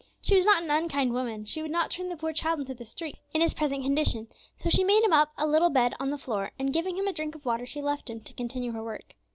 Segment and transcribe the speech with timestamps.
[0.19, 2.87] She was not an unkind woman; she would not turn the poor child into the
[2.87, 4.29] street in his present condition;
[4.63, 7.13] so she made him up a little bed on the floor, and giving him a
[7.13, 9.13] drink of water, she left him, to continue her work.